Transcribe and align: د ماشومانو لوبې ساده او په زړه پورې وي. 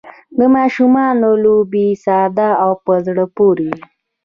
د 0.37 0.39
ماشومانو 0.55 1.29
لوبې 1.45 1.87
ساده 2.05 2.49
او 2.63 2.71
په 2.85 2.93
زړه 3.05 3.25
پورې 3.37 3.67
وي. 3.75 3.83